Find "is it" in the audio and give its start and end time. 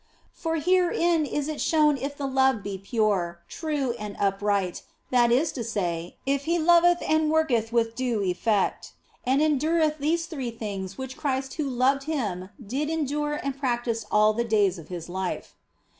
1.27-1.61